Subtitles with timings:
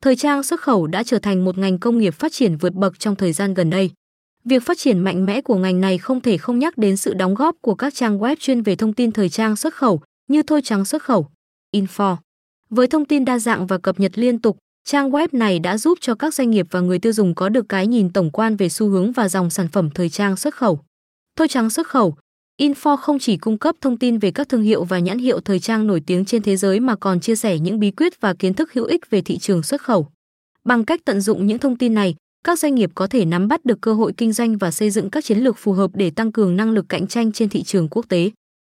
[0.00, 2.98] thời trang xuất khẩu đã trở thành một ngành công nghiệp phát triển vượt bậc
[2.98, 3.90] trong thời gian gần đây.
[4.44, 7.34] Việc phát triển mạnh mẽ của ngành này không thể không nhắc đến sự đóng
[7.34, 10.60] góp của các trang web chuyên về thông tin thời trang xuất khẩu như Thôi
[10.64, 11.26] Trắng xuất khẩu,
[11.76, 12.16] Info.
[12.70, 15.98] Với thông tin đa dạng và cập nhật liên tục, trang web này đã giúp
[16.00, 18.68] cho các doanh nghiệp và người tiêu dùng có được cái nhìn tổng quan về
[18.68, 20.80] xu hướng và dòng sản phẩm thời trang xuất khẩu.
[21.36, 22.16] Thôi Trắng xuất khẩu,
[22.60, 25.60] Info không chỉ cung cấp thông tin về các thương hiệu và nhãn hiệu thời
[25.60, 28.54] trang nổi tiếng trên thế giới mà còn chia sẻ những bí quyết và kiến
[28.54, 30.08] thức hữu ích về thị trường xuất khẩu.
[30.64, 33.64] Bằng cách tận dụng những thông tin này, các doanh nghiệp có thể nắm bắt
[33.64, 36.32] được cơ hội kinh doanh và xây dựng các chiến lược phù hợp để tăng
[36.32, 38.30] cường năng lực cạnh tranh trên thị trường quốc tế.